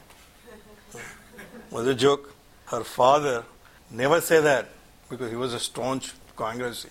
was 1.69 1.85
a 1.87 1.95
joke. 1.95 2.33
Her 2.67 2.83
father 2.85 3.43
never 3.89 4.21
said 4.21 4.41
that 4.45 4.69
because 5.09 5.29
he 5.29 5.35
was 5.35 5.53
a 5.53 5.59
staunch 5.59 6.13
Congressy. 6.37 6.89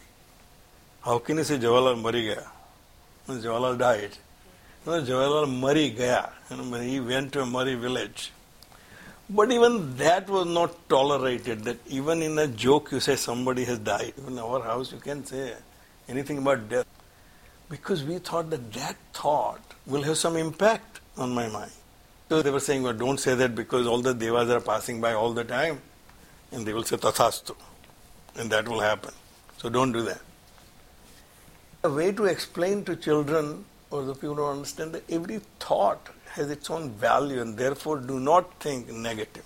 How 1.00 1.18
can 1.18 1.38
you 1.38 1.44
say 1.44 1.58
Jawaharlal 1.58 2.00
Mari 2.00 2.26
Gaya? 2.26 2.46
Jawaharlal 3.26 3.78
died. 3.78 4.10
No, 4.84 5.00
Jawaharlal 5.00 5.58
Mari 5.58 5.90
Gaya. 5.90 6.28
Know, 6.50 6.78
he 6.80 7.00
went 7.00 7.32
to 7.32 7.40
a 7.40 7.46
Mari 7.46 7.75
village. 7.75 8.32
But 9.32 9.52
even 9.52 9.96
that 9.96 10.28
was 10.28 10.46
not 10.46 10.88
tolerated, 10.88 11.62
that 11.62 11.78
even 11.87 12.20
in 12.20 12.37
a 12.37 12.49
joke 12.49 12.90
you 12.90 12.99
say 12.99 13.14
somebody 13.14 13.64
has 13.64 13.78
died. 13.78 14.14
In 14.26 14.37
our 14.38 14.60
house 14.60 14.90
you 14.90 14.99
can't 14.99 15.26
say 15.26 15.54
anything 16.08 16.38
about 16.38 16.68
death. 16.68 16.87
Because 17.68 18.02
we 18.02 18.18
thought 18.18 18.50
that 18.50 18.72
that 18.72 18.96
thought 19.12 19.62
will 19.87 20.02
have 20.02 20.18
some 20.18 20.37
impact 20.37 21.00
on 21.16 21.32
my 21.32 21.46
mind. 21.49 21.70
So 22.28 22.42
they 22.42 22.50
were 22.50 22.58
saying, 22.58 22.82
well, 22.82 22.92
don't 22.92 23.20
say 23.20 23.37
that 23.37 23.54
because 23.54 23.87
all 23.87 24.00
the 24.00 24.14
devas 24.14 24.50
are 24.50 24.60
passing 24.60 25.00
by 25.00 25.12
all 25.12 25.32
the 25.32 25.44
time. 25.44 25.80
And 26.50 26.66
they 26.66 26.72
will 26.72 26.82
say, 26.82 26.96
tathastu. 26.96 27.54
And 28.37 28.50
that 28.50 28.68
will 28.68 28.80
happen. 28.80 29.12
So 29.58 29.68
don't 29.68 29.92
do 29.92 30.02
that. 30.02 30.20
A 31.84 31.90
way 31.90 32.10
to 32.10 32.25
explain 32.25 32.84
to 32.84 32.96
children 32.96 33.64
or 33.92 34.02
the 34.02 34.14
people 34.14 34.34
who 34.34 34.46
understand 34.46 34.92
that 34.94 35.08
every 35.08 35.40
thought 35.60 36.08
has 36.34 36.50
its 36.50 36.70
own 36.70 36.90
value 36.90 37.40
and 37.40 37.56
therefore 37.56 37.99
do 37.99 38.20
not 38.20 38.54
think 38.60 38.88
negative. 38.88 39.44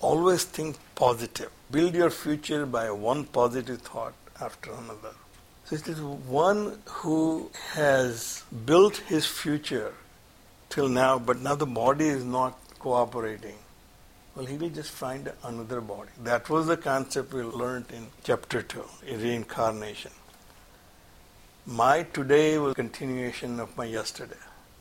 Always 0.00 0.44
think 0.44 0.76
positive. 0.94 1.50
Build 1.70 1.94
your 1.94 2.10
future 2.10 2.66
by 2.66 2.90
one 2.90 3.24
positive 3.24 3.82
thought 3.82 4.14
after 4.40 4.72
another. 4.72 5.14
So 5.64 5.76
it 5.76 5.86
is 5.86 6.00
one 6.00 6.78
who 6.86 7.50
has 7.74 8.42
built 8.64 8.96
his 8.96 9.26
future 9.26 9.92
till 10.68 10.88
now, 10.88 11.18
but 11.18 11.40
now 11.40 11.54
the 11.54 11.66
body 11.66 12.08
is 12.08 12.24
not 12.24 12.58
cooperating. 12.78 13.56
Well, 14.34 14.46
he 14.46 14.56
will 14.56 14.70
just 14.70 14.90
find 14.90 15.30
another 15.44 15.80
body. 15.80 16.10
That 16.22 16.48
was 16.48 16.66
the 16.66 16.76
concept 16.76 17.32
we 17.32 17.42
learned 17.42 17.86
in 17.92 18.06
chapter 18.24 18.62
2, 18.62 18.84
reincarnation. 19.16 20.12
My 21.66 22.04
today 22.04 22.56
was 22.58 22.74
continuation 22.74 23.60
of 23.60 23.76
my 23.76 23.84
yesterday. 23.84 24.36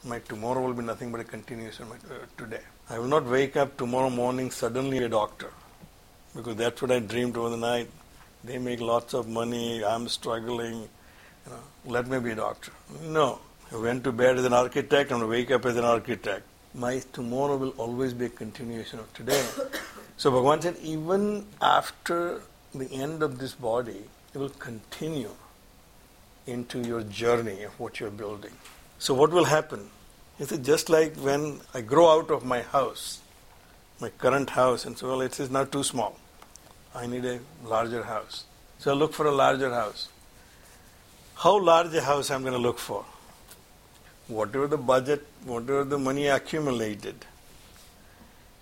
My 0.05 0.19
tomorrow 0.19 0.61
will 0.61 0.73
be 0.73 0.83
nothing 0.83 1.11
but 1.11 1.19
a 1.19 1.25
continuation 1.25 1.83
of 1.83 1.89
my 1.89 2.15
uh, 2.15 2.19
today. 2.37 2.61
I 2.89 2.97
will 2.97 3.07
not 3.07 3.25
wake 3.25 3.57
up 3.57 3.75
tomorrow 3.75 4.09
morning 4.09 4.49
suddenly 4.49 4.99
a 4.99 5.09
doctor 5.09 5.51
because 6.33 6.55
that's 6.55 6.81
what 6.81 6.91
I 6.91 6.99
dreamed 6.99 7.35
over 7.35 7.49
the 7.49 7.57
night. 7.57 7.89
They 8.45 8.59
make 8.59 8.79
lots 8.79 9.13
of 9.13 9.27
money. 9.27 9.83
I'm 9.83 10.07
struggling. 10.07 10.87
You 11.45 11.51
know, 11.51 11.59
let 11.85 12.07
me 12.07 12.17
be 12.19 12.31
a 12.31 12.35
doctor. 12.35 12.71
No. 13.03 13.39
I 13.73 13.75
went 13.75 14.05
to 14.05 14.13
bed 14.13 14.37
as 14.37 14.45
an 14.45 14.53
architect 14.53 15.11
and 15.11 15.27
wake 15.27 15.51
up 15.51 15.65
as 15.65 15.75
an 15.75 15.83
architect. 15.83 16.43
My 16.73 17.01
tomorrow 17.11 17.57
will 17.57 17.73
always 17.77 18.13
be 18.13 18.25
a 18.25 18.29
continuation 18.29 18.99
of 18.99 19.13
today. 19.13 19.43
so 20.15 20.31
Bhagavan 20.31 20.63
said, 20.63 20.77
even 20.81 21.45
after 21.61 22.41
the 22.73 22.89
end 22.89 23.21
of 23.21 23.37
this 23.37 23.53
body, 23.53 24.05
it 24.33 24.37
will 24.37 24.49
continue 24.49 25.31
into 26.47 26.79
your 26.79 27.03
journey 27.03 27.63
of 27.63 27.77
what 27.79 27.99
you're 27.99 28.09
building. 28.09 28.53
So, 28.99 29.13
what 29.13 29.31
will 29.31 29.45
happen? 29.45 29.89
Is 30.39 30.51
it 30.51 30.63
just 30.63 30.89
like 30.89 31.15
when 31.15 31.61
I 31.73 31.81
grow 31.81 32.09
out 32.09 32.29
of 32.31 32.45
my 32.45 32.61
house, 32.61 33.19
my 33.99 34.09
current 34.09 34.51
house, 34.51 34.85
and 34.85 34.97
so 34.97 35.07
well, 35.07 35.21
it 35.21 35.39
is 35.39 35.49
now 35.49 35.65
too 35.65 35.83
small. 35.83 36.17
I 36.93 37.07
need 37.07 37.25
a 37.25 37.39
larger 37.63 38.03
house. 38.03 38.45
So 38.79 38.91
I 38.91 38.93
look 38.93 39.13
for 39.13 39.25
a 39.25 39.31
larger 39.31 39.73
house. 39.73 40.07
How 41.35 41.59
large 41.59 41.93
a 41.93 42.01
house 42.01 42.31
I'm 42.31 42.41
going 42.41 42.53
to 42.53 42.59
look 42.59 42.79
for? 42.79 43.05
Whatever 44.27 44.67
the 44.67 44.77
budget, 44.77 45.25
whatever 45.43 45.83
the 45.83 45.97
money 45.97 46.27
accumulated. 46.27 47.25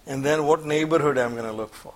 And 0.06 0.24
then 0.25 0.46
what 0.46 0.65
neighborhood 0.65 1.17
I'm 1.17 1.34
going 1.34 1.46
to 1.46 1.51
look 1.53 1.74
for. 1.74 1.94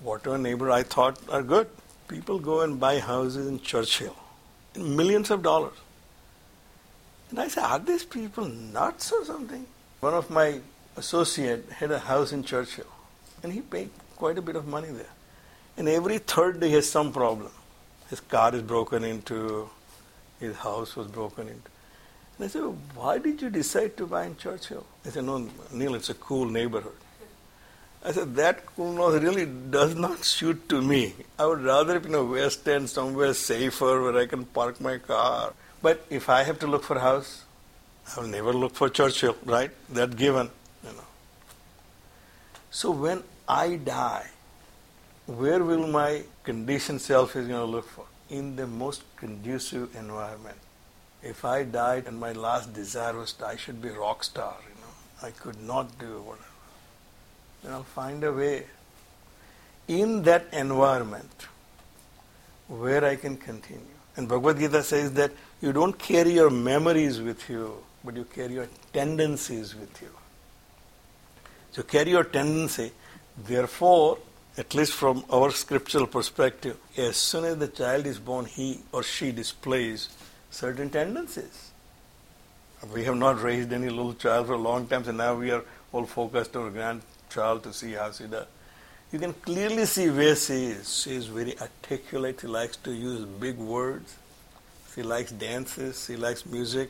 Whatever 0.00 0.38
neighbor 0.38 0.70
I 0.70 0.82
thought 0.82 1.18
are 1.28 1.42
good. 1.42 1.68
People 2.08 2.38
go 2.38 2.60
and 2.60 2.78
buy 2.80 2.98
houses 2.98 3.46
in 3.46 3.60
Churchill 3.60 4.16
millions 4.76 5.30
of 5.30 5.42
dollars. 5.42 5.74
And 7.32 7.40
I 7.40 7.48
said, 7.48 7.64
are 7.64 7.78
these 7.78 8.04
people 8.04 8.44
nuts 8.44 9.10
or 9.10 9.24
something? 9.24 9.66
One 10.00 10.12
of 10.12 10.28
my 10.28 10.60
associate 10.98 11.64
had 11.70 11.90
a 11.90 11.98
house 11.98 12.30
in 12.30 12.44
Churchill, 12.44 12.84
and 13.42 13.50
he 13.50 13.62
paid 13.62 13.88
quite 14.16 14.36
a 14.36 14.42
bit 14.42 14.54
of 14.54 14.68
money 14.68 14.88
there. 14.90 15.06
And 15.78 15.88
every 15.88 16.18
third 16.18 16.60
day 16.60 16.68
he 16.68 16.74
has 16.74 16.90
some 16.90 17.10
problem. 17.10 17.50
His 18.10 18.20
car 18.20 18.54
is 18.54 18.60
broken 18.60 19.02
into, 19.02 19.70
his 20.40 20.56
house 20.56 20.94
was 20.94 21.06
broken 21.06 21.48
into. 21.48 21.70
And 22.36 22.44
I 22.44 22.48
said, 22.48 22.64
why 22.94 23.16
did 23.16 23.40
you 23.40 23.48
decide 23.48 23.96
to 23.96 24.06
buy 24.06 24.26
in 24.26 24.36
Churchill? 24.36 24.84
He 25.02 25.08
said, 25.08 25.24
no, 25.24 25.48
Neil, 25.72 25.94
it's 25.94 26.10
a 26.10 26.14
cool 26.14 26.44
neighborhood. 26.44 26.92
I 28.04 28.12
said, 28.12 28.34
that 28.36 28.66
coolness 28.66 29.22
really 29.22 29.46
does 29.46 29.94
not 29.94 30.22
suit 30.22 30.68
to 30.68 30.82
me. 30.82 31.14
I 31.38 31.46
would 31.46 31.62
rather 31.62 31.98
be 31.98 32.10
in 32.10 32.14
a 32.14 32.24
West 32.24 32.68
End 32.68 32.90
somewhere 32.90 33.32
safer 33.32 34.02
where 34.02 34.18
I 34.18 34.26
can 34.26 34.44
park 34.44 34.82
my 34.82 34.98
car. 34.98 35.54
But 35.82 36.06
if 36.08 36.28
I 36.28 36.44
have 36.44 36.60
to 36.60 36.66
look 36.66 36.84
for 36.84 36.96
a 36.96 37.00
house, 37.00 37.44
I 38.16 38.20
will 38.20 38.28
never 38.28 38.52
look 38.52 38.74
for 38.74 38.88
Churchill, 38.88 39.36
right? 39.44 39.70
That 39.90 40.16
given, 40.16 40.50
you 40.84 40.92
know. 40.92 41.04
So 42.70 42.92
when 42.92 43.24
I 43.48 43.76
die, 43.76 44.28
where 45.26 45.62
will 45.62 45.86
my 45.86 46.22
conditioned 46.44 47.00
self 47.00 47.36
is 47.36 47.48
going 47.48 47.60
to 47.60 47.66
look 47.66 47.88
for? 47.88 48.06
In 48.30 48.56
the 48.56 48.66
most 48.66 49.02
conducive 49.16 49.94
environment. 49.96 50.56
If 51.22 51.44
I 51.44 51.64
died 51.64 52.06
and 52.06 52.18
my 52.18 52.32
last 52.32 52.72
desire 52.72 53.16
was 53.16 53.34
I 53.44 53.56
should 53.56 53.80
be 53.80 53.90
rock 53.90 54.24
star, 54.24 54.56
you 54.62 54.74
know, 54.80 55.28
I 55.28 55.30
could 55.30 55.62
not 55.62 55.98
do 55.98 56.20
whatever. 56.22 56.46
Then 57.62 57.72
I'll 57.72 57.84
find 57.84 58.24
a 58.24 58.32
way 58.32 58.66
in 59.86 60.22
that 60.22 60.46
environment 60.52 61.46
where 62.68 63.04
I 63.04 63.16
can 63.16 63.36
continue. 63.36 64.01
And 64.16 64.28
Bhagavad 64.28 64.58
Gita 64.58 64.82
says 64.82 65.12
that 65.14 65.32
you 65.60 65.72
don't 65.72 65.98
carry 65.98 66.32
your 66.32 66.50
memories 66.50 67.20
with 67.20 67.48
you, 67.48 67.78
but 68.04 68.14
you 68.16 68.24
carry 68.24 68.54
your 68.54 68.68
tendencies 68.92 69.74
with 69.74 70.02
you. 70.02 70.10
So 71.72 71.82
carry 71.82 72.10
your 72.10 72.24
tendency. 72.24 72.92
Therefore, 73.36 74.18
at 74.58 74.74
least 74.74 74.92
from 74.92 75.24
our 75.32 75.50
scriptural 75.50 76.06
perspective, 76.06 76.76
as 76.96 77.16
soon 77.16 77.44
as 77.44 77.56
the 77.56 77.68
child 77.68 78.06
is 78.06 78.18
born, 78.18 78.44
he 78.44 78.80
or 78.92 79.02
she 79.02 79.32
displays 79.32 80.10
certain 80.50 80.90
tendencies. 80.90 81.70
We 82.92 83.04
have 83.04 83.16
not 83.16 83.40
raised 83.42 83.72
any 83.72 83.88
little 83.88 84.12
child 84.14 84.48
for 84.48 84.54
a 84.54 84.58
long 84.58 84.86
time, 84.88 85.04
so 85.04 85.12
now 85.12 85.34
we 85.34 85.50
are 85.50 85.64
all 85.92 86.04
focused 86.04 86.54
on 86.56 86.72
grandchild 86.72 87.62
to 87.62 87.72
see 87.72 87.92
how 87.92 88.10
she 88.12 88.24
does. 88.24 88.46
You 89.12 89.18
can 89.18 89.34
clearly 89.34 89.84
see 89.84 90.08
where 90.08 90.34
she 90.34 90.64
is. 90.66 91.02
She 91.02 91.14
is 91.14 91.26
very 91.26 91.54
articulate. 91.60 92.40
She 92.40 92.46
likes 92.46 92.78
to 92.78 92.92
use 92.92 93.26
big 93.26 93.58
words. 93.58 94.16
She 94.94 95.02
likes 95.02 95.30
dances. 95.32 96.06
She 96.06 96.16
likes 96.16 96.46
music. 96.46 96.88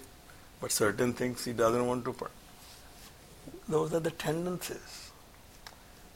But 0.60 0.70
certain 0.70 1.14
things 1.14 1.42
she 1.42 1.52
doesn't 1.52 1.84
want 1.84 2.04
to. 2.04 2.14
Those 3.68 3.92
are 3.92 3.98
the 3.98 4.12
tendencies. 4.12 5.10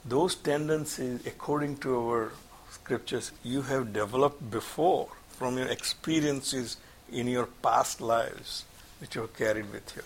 Those 0.05 0.37
tendencies, 0.37 1.27
according 1.27 1.79
to 1.79 1.99
our 1.99 2.33
scriptures, 2.71 3.33
you 3.43 3.63
have 3.63 3.93
developed 3.93 4.49
before 4.49 5.09
from 5.31 5.59
your 5.59 5.67
experiences 5.67 6.77
in 7.11 7.27
your 7.27 7.47
past 7.47 8.01
lives, 8.01 8.65
which 9.01 9.17
you 9.17 9.23
have 9.23 9.35
carried 9.35 9.73
with 9.73 9.97
you. 9.97 10.03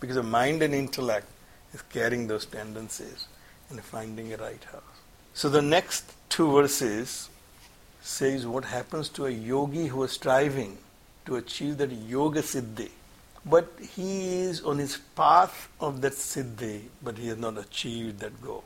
Because 0.00 0.16
the 0.16 0.22
mind 0.22 0.62
and 0.62 0.72
intellect 0.72 1.26
is 1.74 1.82
carrying 1.82 2.26
those 2.26 2.46
tendencies 2.46 3.26
and 3.68 3.82
finding 3.82 4.32
a 4.32 4.38
right 4.38 4.64
house. 4.72 4.95
So 5.36 5.50
the 5.50 5.60
next 5.60 6.14
two 6.30 6.50
verses 6.50 7.28
says 8.00 8.46
what 8.46 8.64
happens 8.64 9.10
to 9.10 9.26
a 9.26 9.30
yogi 9.30 9.86
who 9.88 10.02
is 10.04 10.12
striving 10.12 10.78
to 11.26 11.36
achieve 11.36 11.76
that 11.76 11.92
yoga 11.92 12.40
siddhi. 12.40 12.88
But 13.44 13.70
he 13.96 14.36
is 14.36 14.62
on 14.62 14.78
his 14.78 14.96
path 15.14 15.68
of 15.78 16.00
that 16.00 16.14
siddhi, 16.14 16.84
but 17.02 17.18
he 17.18 17.28
has 17.28 17.36
not 17.36 17.58
achieved 17.58 18.20
that 18.20 18.40
goal. 18.40 18.64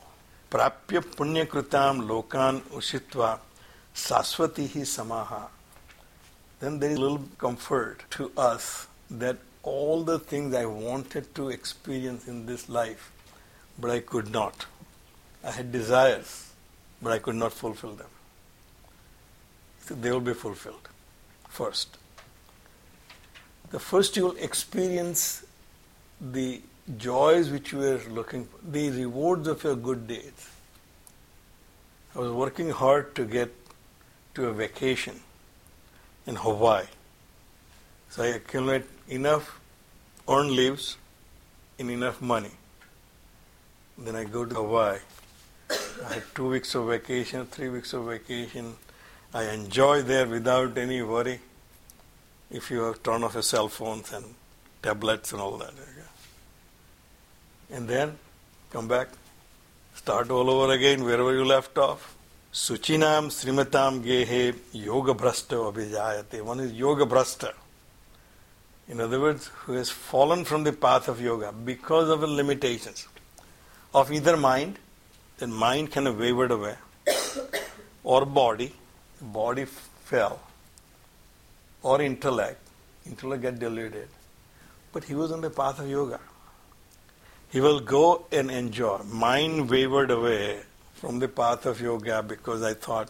Prapya 0.49 1.01
punyakritam 1.01 2.07
lokan 2.07 2.61
ushitva 2.79 3.39
saswati 3.93 4.71
hi 4.71 4.85
samaha. 4.91 5.49
Then 6.61 6.79
there 6.79 6.91
is 6.91 6.97
a 6.97 7.01
little 7.01 7.25
comfort 7.37 8.05
to 8.11 8.31
us 8.37 8.87
that 9.09 9.35
all 9.63 10.05
the 10.05 10.19
things 10.19 10.55
I 10.55 10.67
wanted 10.67 11.35
to 11.35 11.49
experience 11.49 12.29
in 12.29 12.45
this 12.45 12.69
life, 12.69 13.11
but 13.77 13.91
I 13.91 13.99
could 13.99 14.31
not. 14.31 14.67
I 15.43 15.51
had 15.51 15.73
desires 15.73 16.50
but 17.01 17.11
I 17.11 17.19
could 17.19 17.35
not 17.35 17.53
fulfill 17.53 17.93
them. 17.93 18.07
They 19.89 20.11
will 20.11 20.21
be 20.21 20.33
fulfilled 20.33 20.87
first. 21.49 21.97
The 23.71 23.79
first 23.79 24.15
you 24.15 24.25
will 24.25 24.37
experience 24.37 25.43
the 26.19 26.61
joys 26.97 27.49
which 27.49 27.71
you 27.71 27.79
were 27.79 28.01
looking 28.09 28.45
for, 28.45 28.57
the 28.69 28.89
rewards 28.91 29.47
of 29.47 29.63
your 29.63 29.75
good 29.75 30.07
deeds. 30.07 30.49
I 32.15 32.19
was 32.19 32.31
working 32.31 32.69
hard 32.69 33.15
to 33.15 33.25
get 33.25 33.53
to 34.35 34.47
a 34.47 34.53
vacation 34.53 35.19
in 36.27 36.35
Hawaii. 36.35 36.85
So 38.09 38.23
I 38.23 38.27
accumulate 38.27 38.83
enough 39.07 39.59
earned 40.27 40.51
leaves 40.51 40.97
and 41.79 41.89
enough 41.89 42.21
money. 42.21 42.51
Then 43.97 44.15
I 44.15 44.25
go 44.25 44.45
to 44.45 44.55
Hawaii 44.55 44.99
I 46.07 46.13
had 46.15 46.23
two 46.35 46.49
weeks 46.49 46.75
of 46.75 46.87
vacation, 46.87 47.45
three 47.45 47.69
weeks 47.69 47.93
of 47.93 48.05
vacation. 48.05 48.75
I 49.33 49.43
enjoy 49.45 50.01
there 50.01 50.27
without 50.27 50.77
any 50.77 51.01
worry. 51.01 51.39
If 52.49 52.69
you 52.69 52.81
have 52.81 53.01
turned 53.01 53.23
off 53.23 53.33
your 53.33 53.43
cell 53.43 53.69
phones 53.69 54.11
and 54.11 54.25
tablets 54.81 55.31
and 55.31 55.41
all 55.41 55.57
that. 55.57 55.73
And 57.71 57.87
then 57.87 58.17
come 58.71 58.87
back, 58.87 59.07
start 59.95 60.29
all 60.29 60.49
over 60.49 60.73
again 60.73 61.03
wherever 61.03 61.33
you 61.33 61.45
left 61.45 61.77
off. 61.77 62.15
Suchinam 62.53 63.27
Srimatam 63.27 64.03
Gehe 64.03 64.53
Yoga 64.73 65.13
Brasta 65.13 65.71
Abhijayate. 65.71 66.41
One 66.41 66.59
is 66.59 66.73
Yoga 66.73 67.05
Brasta. 67.05 67.53
In 68.89 68.99
other 68.99 69.21
words, 69.21 69.47
who 69.47 69.73
has 69.73 69.89
fallen 69.89 70.43
from 70.43 70.65
the 70.65 70.73
path 70.73 71.07
of 71.07 71.21
yoga 71.21 71.53
because 71.53 72.09
of 72.09 72.19
the 72.19 72.27
limitations 72.27 73.07
of 73.93 74.11
either 74.11 74.35
mind 74.35 74.79
then 75.41 75.51
mind 75.51 75.91
kind 75.91 76.07
of 76.07 76.19
wavered 76.19 76.51
away, 76.51 76.75
or 78.03 78.27
body, 78.27 78.71
body 79.19 79.65
fell, 79.65 80.39
or 81.81 81.99
intellect, 81.99 82.59
intellect 83.07 83.41
get 83.41 83.57
deluded. 83.57 84.07
But 84.93 85.05
he 85.05 85.15
was 85.15 85.31
on 85.31 85.41
the 85.41 85.49
path 85.49 85.79
of 85.79 85.89
yoga. 85.89 86.19
He 87.51 87.59
will 87.59 87.79
go 87.79 88.27
and 88.31 88.51
enjoy. 88.51 88.99
Mind 88.99 89.67
wavered 89.67 90.11
away 90.11 90.59
from 90.93 91.17
the 91.17 91.27
path 91.27 91.65
of 91.65 91.81
yoga 91.81 92.21
because 92.21 92.61
I 92.61 92.75
thought 92.75 93.09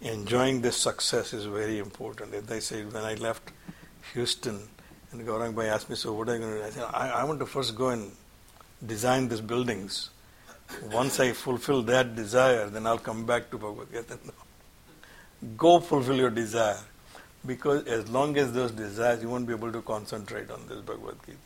enjoying 0.00 0.60
this 0.60 0.76
success 0.76 1.32
is 1.32 1.44
very 1.44 1.78
important. 1.78 2.34
As 2.34 2.50
I 2.50 2.58
said, 2.58 2.92
when 2.92 3.04
I 3.04 3.14
left 3.14 3.52
Houston, 4.12 4.60
and 5.12 5.24
Gaurang 5.24 5.54
Bhai 5.54 5.68
asked 5.68 5.88
me, 5.88 5.94
so 5.94 6.14
what 6.14 6.28
are 6.28 6.34
you 6.34 6.40
going 6.40 6.52
to 6.54 6.58
do? 6.58 6.64
I 6.64 6.70
said, 6.70 6.84
I, 6.92 7.10
I 7.10 7.24
want 7.24 7.38
to 7.38 7.46
first 7.46 7.76
go 7.76 7.90
and 7.90 8.10
design 8.84 9.28
these 9.28 9.40
buildings 9.40 10.10
once 10.92 11.20
I 11.20 11.32
fulfill 11.32 11.82
that 11.84 12.14
desire, 12.14 12.68
then 12.68 12.86
I'll 12.86 12.98
come 12.98 13.26
back 13.26 13.50
to 13.50 13.58
Bhagavad 13.58 13.92
Gita. 13.92 14.18
No. 14.24 14.32
Go 15.56 15.80
fulfill 15.80 16.16
your 16.16 16.30
desire. 16.30 16.78
Because 17.46 17.86
as 17.86 18.08
long 18.08 18.36
as 18.38 18.52
those 18.52 18.70
desires, 18.70 19.22
you 19.22 19.28
won't 19.28 19.46
be 19.46 19.52
able 19.52 19.70
to 19.72 19.82
concentrate 19.82 20.50
on 20.50 20.66
this 20.68 20.80
Bhagavad 20.80 21.16
Gita. 21.26 21.38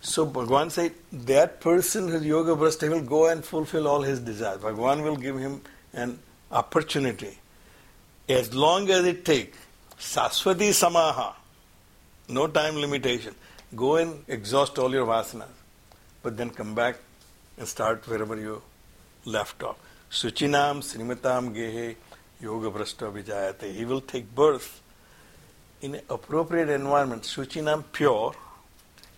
So 0.00 0.26
Bhagwan 0.26 0.70
said, 0.70 0.92
that 1.12 1.60
person 1.60 2.08
who's 2.08 2.24
yoga 2.24 2.56
brasta 2.56 2.88
will 2.88 3.02
go 3.02 3.28
and 3.28 3.44
fulfill 3.44 3.86
all 3.86 4.02
his 4.02 4.20
desires. 4.20 4.60
Bhagwan 4.60 5.02
will 5.02 5.16
give 5.16 5.38
him 5.38 5.60
an 5.92 6.18
opportunity. 6.50 7.38
As 8.28 8.52
long 8.54 8.90
as 8.90 9.04
it 9.04 9.24
takes, 9.24 9.58
Saswati 9.98 10.70
Samaha, 10.70 11.34
no 12.28 12.46
time 12.48 12.76
limitation. 12.76 13.34
Go 13.74 13.96
and 13.96 14.24
exhaust 14.26 14.78
all 14.78 14.90
your 14.92 15.06
vasanas. 15.06 15.46
But 16.22 16.36
then 16.36 16.50
come 16.50 16.74
back 16.74 16.96
and 17.56 17.68
start 17.68 18.06
wherever 18.08 18.36
you 18.36 18.62
left 19.24 19.62
off. 19.62 19.76
Suchinam 20.10 20.82
Srimatam 20.82 21.54
Gehe 21.54 21.96
Yoga 22.40 22.70
Brashta 22.70 23.12
Vijayate. 23.12 23.72
He 23.74 23.84
will 23.84 24.00
take 24.00 24.34
birth 24.34 24.80
in 25.80 25.94
an 25.94 26.02
appropriate 26.10 26.68
environment. 26.68 27.22
Suchinam 27.22 27.84
pure 27.92 28.34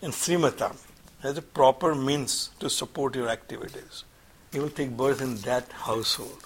and 0.02 0.12
Srimatam 0.12 0.76
has 1.22 1.38
a 1.38 1.42
proper 1.42 1.94
means 1.94 2.50
to 2.60 2.68
support 2.68 3.14
your 3.16 3.28
activities. 3.28 4.04
He 4.52 4.58
will 4.58 4.70
take 4.70 4.96
birth 4.96 5.20
in 5.20 5.36
that 5.38 5.72
household. 5.72 6.44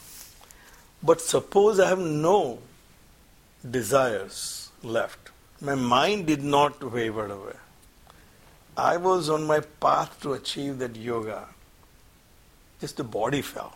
But 1.03 1.21
suppose 1.21 1.79
I 1.79 1.89
have 1.89 1.99
no 1.99 2.59
desires 3.69 4.71
left. 4.83 5.31
My 5.61 5.75
mind 5.75 6.27
did 6.27 6.43
not 6.43 6.83
waver 6.93 7.27
away. 7.27 7.57
I 8.77 8.97
was 8.97 9.29
on 9.29 9.47
my 9.47 9.61
path 9.61 10.21
to 10.23 10.35
achieve 10.35 10.79
that 10.79 10.95
yoga 10.95 11.49
just 12.81 12.97
the 12.97 13.05
body 13.05 13.43
fell. 13.43 13.75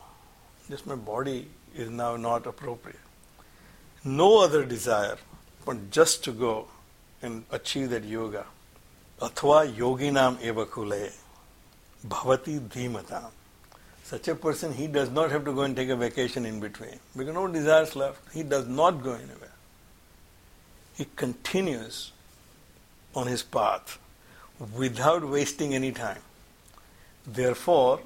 Just 0.71 0.87
my 0.87 0.95
body 0.95 1.49
is 1.75 1.91
now 1.91 2.17
not 2.17 2.47
appropriate. 2.47 2.99
No 4.05 4.43
other 4.43 4.65
desire 4.65 5.19
but 5.65 5.91
just 5.91 6.25
to 6.25 6.33
go 6.33 6.69
and 7.21 7.45
achieve 7.51 7.91
that 7.91 8.05
yoga. 8.05 8.47
Athva 9.21 9.73
yoginam 9.73 10.43
eva 10.43 10.67
kule 10.67 11.11
bhavati 12.07 12.61
dhimatam. 12.61 13.31
Such 14.05 14.29
a 14.29 14.35
person, 14.35 14.75
he 14.75 14.89
does 14.89 15.11
not 15.11 15.31
have 15.31 15.45
to 15.45 15.53
go 15.55 15.63
and 15.63 15.77
take 15.77 15.89
a 15.89 15.97
vacation 15.97 16.45
in 16.45 16.61
between 16.61 16.99
because 17.17 17.33
no 17.33 17.47
desires 17.47 17.95
left. 17.97 18.35
He 18.35 18.43
does 18.43 18.67
not 18.67 19.03
go 19.03 19.13
anywhere. 19.13 19.53
He 20.95 21.07
continues 21.17 22.13
on 23.15 23.27
his 23.27 23.43
path 23.43 23.99
without 24.77 25.27
wasting 25.27 25.75
any 25.75 25.93
time. 25.93 26.21
Therefore, 27.27 28.01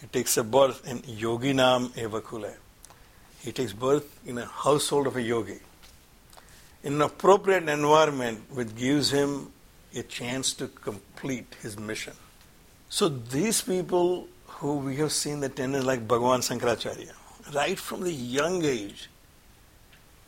he 0.00 0.06
takes 0.08 0.36
a 0.36 0.44
birth 0.44 0.86
in 0.86 0.98
Yoginam 1.00 1.88
Evakule. 1.90 2.54
He 3.40 3.52
takes 3.52 3.72
birth 3.72 4.20
in 4.26 4.38
a 4.38 4.46
household 4.46 5.06
of 5.06 5.16
a 5.16 5.22
yogi. 5.22 5.60
In 6.82 6.94
an 6.94 7.02
appropriate 7.02 7.68
environment 7.68 8.40
which 8.50 8.74
gives 8.76 9.10
him 9.10 9.52
a 9.94 10.02
chance 10.02 10.52
to 10.54 10.68
complete 10.68 11.56
his 11.62 11.78
mission. 11.78 12.14
So 12.88 13.08
these 13.08 13.62
people 13.62 14.28
who 14.46 14.76
we 14.78 14.96
have 14.96 15.12
seen 15.12 15.40
the 15.40 15.48
tendency 15.48 15.86
like 15.86 16.06
Bhagavan 16.06 16.40
Sankaracharya 16.40 17.12
right 17.54 17.78
from 17.78 18.02
the 18.02 18.12
young 18.12 18.64
age, 18.64 19.08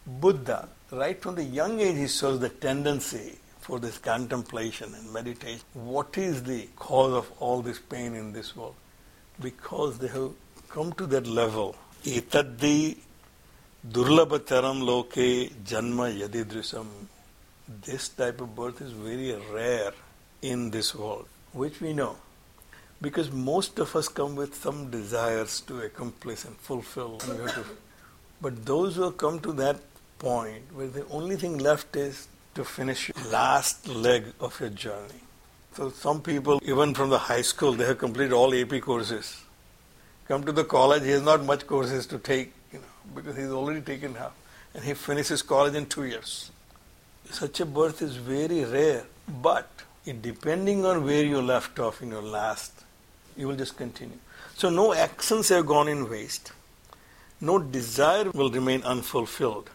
Buddha, 0.07 0.69
right 0.91 1.21
from 1.21 1.35
the 1.35 1.45
young 1.45 1.81
age, 1.81 1.97
he 1.97 2.09
shows 2.09 2.41
the 2.41 2.49
tendency 2.49 3.39
for 3.61 3.79
this 3.79 3.99
contemplation 3.99 4.95
and 4.95 5.13
meditation. 5.13 5.61
What 5.75 6.17
is 6.17 6.43
the 6.43 6.69
cause 6.77 7.13
of 7.13 7.31
all 7.41 7.61
this 7.63 7.79
pain 7.79 8.15
in 8.15 8.33
this 8.33 8.57
world? 8.57 8.75
Because 9.41 9.99
they 9.99 10.09
have 10.09 10.33
come 10.69 10.93
to 10.95 11.07
that 11.07 11.27
level. 11.27 11.77
Etaddi 12.05 12.97
durlabhataram 13.87 14.83
loke 14.83 15.51
janma 15.65 16.07
yadidrisam. 16.21 16.87
This 17.85 18.09
type 18.09 18.41
of 18.41 18.55
birth 18.57 18.81
is 18.81 18.93
very 18.93 19.35
rare 19.53 19.93
in 20.43 20.71
this 20.71 20.95
world, 20.95 21.27
which 21.53 21.81
we 21.81 21.93
know. 21.93 22.17
Because 23.01 23.31
most 23.31 23.79
of 23.79 23.95
us 23.95 24.09
come 24.09 24.35
with 24.35 24.55
some 24.55 24.91
desires 24.91 25.61
to 25.63 25.81
accomplish 25.83 26.45
and 26.45 26.57
fulfill. 26.57 27.21
And 27.29 27.49
to, 27.51 27.65
but 28.41 28.65
those 28.67 28.97
who 28.97 29.03
have 29.03 29.17
come 29.17 29.39
to 29.41 29.53
that 29.53 29.77
point 30.19 30.65
where 30.73 30.89
the 30.89 31.07
only 31.09 31.37
thing 31.37 31.59
left 31.59 31.95
is 31.95 32.27
to 32.55 32.65
finish 32.65 33.11
last 33.31 33.87
leg 33.87 34.25
of 34.41 34.59
your 34.61 34.71
journey. 34.71 35.23
So 35.75 35.91
some 35.91 36.23
people, 36.23 36.61
even 36.65 36.95
from 36.95 37.11
the 37.11 37.19
high 37.19 37.43
school, 37.43 37.73
they 37.73 37.85
have 37.85 37.99
completed 37.99 38.33
all 38.33 38.55
AP 38.55 38.81
courses. 38.81 39.43
Come 40.27 40.45
to 40.45 40.53
the 40.53 40.65
college, 40.65 41.05
he 41.05 41.11
has 41.11 41.23
not 41.23 41.45
much 41.45 41.67
courses 41.67 42.07
to 42.07 42.19
take, 42.19 42.53
you 42.73 42.79
know, 42.79 43.15
because 43.15 43.37
he's 43.37 43.51
already 43.51 43.81
taken 43.81 44.15
half. 44.15 44.33
And 44.75 44.85
he 44.85 44.95
finishes 44.95 45.43
college 45.43 45.75
in 45.75 45.87
two 45.87 46.05
years. 46.05 46.51
Such 47.31 47.61
a 47.61 47.67
birth 47.67 48.03
is 48.03 48.17
very 48.17 48.65
rare, 48.65 49.05
but 49.43 49.69
depending 50.23 50.85
on 50.87 51.05
where 51.05 51.25
you 51.25 51.41
left 51.41 51.79
off 51.79 52.03
in 52.03 52.09
your 52.09 52.23
last 52.23 52.85
you 53.39 53.47
will 53.47 53.57
just 53.57 53.77
continue. 53.77 54.19
So 54.57 54.69
no 54.69 54.93
actions 54.93 55.49
have 55.51 55.65
gone 55.67 55.89
in 55.89 56.11
waste. 56.11 56.53
No 57.41 57.59
desire 57.59 58.31
will 58.33 58.51
remain 58.51 58.83
unfulfilled. 58.83 59.71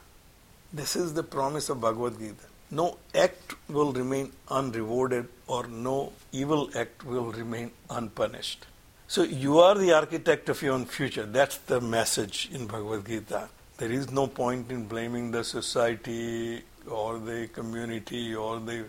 This 0.73 0.95
is 0.95 1.13
the 1.13 1.23
promise 1.23 1.69
of 1.69 1.79
Bhagavad 1.79 2.19
Gita. 2.19 2.36
No 2.69 2.97
act 3.15 3.56
will 3.69 3.93
remain 3.93 4.34
unrewarded 4.49 5.27
or 5.47 5.67
no 5.67 6.13
evil 6.32 6.69
act 6.75 7.03
will 7.06 7.32
remain 7.32 7.71
unpunished. 7.89 8.65
So 9.08 9.23
you 9.23 9.60
are 9.60 9.75
the 9.75 9.93
architect 9.93 10.49
of 10.49 10.62
your 10.62 10.73
own 10.73 10.86
future. 10.86 11.25
That's 11.25 11.58
the 11.58 11.82
message 11.82 12.49
in 12.51 12.67
Bhagavad 12.67 13.06
Gita. 13.06 13.49
There 13.77 13.91
is 13.91 14.12
no 14.12 14.27
point 14.27 14.71
in 14.71 14.88
blaming 14.88 15.32
the 15.32 15.43
society 15.43 16.63
or 16.89 17.19
the 17.19 17.47
community 17.53 18.34
or 18.36 18.60
the 18.60 18.86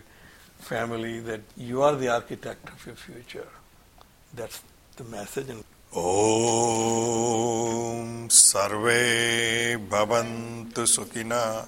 family 0.59 1.19
that 1.21 1.41
you 1.57 1.81
are 1.81 1.95
the 1.95 2.07
architect 2.09 2.69
of 2.69 2.85
your 2.85 2.95
future. 2.95 3.47
That's 4.33 4.61
the 4.95 5.03
message. 5.03 5.47
Om 5.93 6.09
Sarve 8.29 9.77
Bhavantu 9.89 10.85
Sukhina 10.87 11.67